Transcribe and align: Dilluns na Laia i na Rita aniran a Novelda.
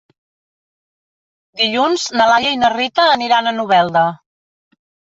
Dilluns 1.63 2.09
na 2.17 2.27
Laia 2.35 2.57
i 2.57 2.61
na 2.65 2.75
Rita 2.79 3.09
aniran 3.19 3.53
a 3.53 3.57
Novelda. 3.63 4.09